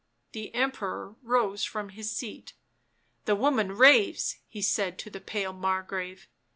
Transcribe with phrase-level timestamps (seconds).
[0.31, 2.53] The Emperor rose from his seat."
[3.25, 6.27] The woman raves," he said to the pale Margrave.